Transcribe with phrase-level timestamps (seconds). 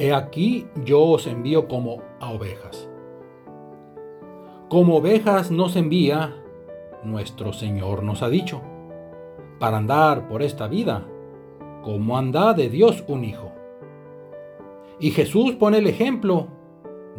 [0.00, 2.88] He aquí yo os envío como a ovejas.
[4.70, 6.42] Como ovejas nos envía,
[7.04, 8.62] nuestro Señor nos ha dicho,
[9.58, 11.06] para andar por esta vida,
[11.82, 13.52] como anda de Dios un hijo.
[15.00, 16.48] Y Jesús pone el ejemplo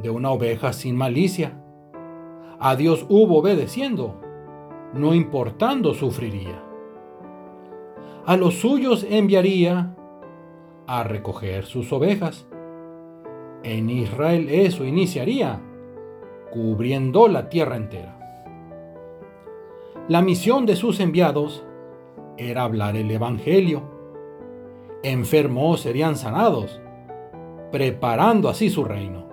[0.02, 1.64] de una oveja sin malicia.
[2.60, 4.16] A Dios hubo obedeciendo,
[4.96, 6.64] no importando sufriría.
[8.26, 9.96] A los suyos enviaría
[10.88, 12.48] a recoger sus ovejas.
[13.64, 15.62] En Israel eso iniciaría,
[16.52, 18.18] cubriendo la tierra entera.
[20.08, 21.64] La misión de sus enviados
[22.38, 23.84] era hablar el Evangelio.
[25.04, 26.82] Enfermos serían sanados,
[27.72, 29.26] preparando así su reino.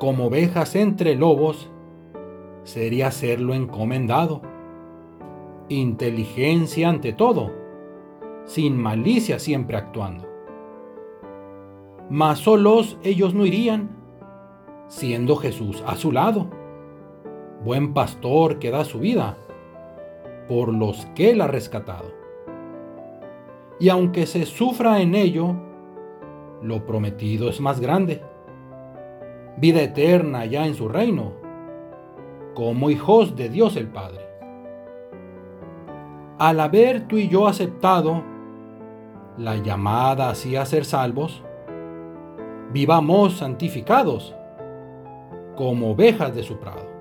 [0.00, 1.70] Como ovejas entre lobos,
[2.64, 4.42] sería serlo encomendado.
[5.68, 7.52] Inteligencia ante todo,
[8.46, 10.31] sin malicia siempre actuando.
[12.12, 13.88] Mas solos ellos no irían,
[14.86, 16.46] siendo Jesús a su lado,
[17.64, 19.38] buen pastor que da su vida
[20.46, 22.12] por los que él ha rescatado.
[23.80, 25.56] Y aunque se sufra en ello,
[26.60, 28.20] lo prometido es más grande.
[29.56, 31.32] Vida eterna ya en su reino,
[32.52, 34.20] como hijos de Dios el Padre.
[36.38, 38.22] Al haber tú y yo aceptado
[39.38, 41.42] la llamada así a ser salvos,
[42.72, 44.34] vivamos santificados
[45.56, 46.91] como ovejas de su prado.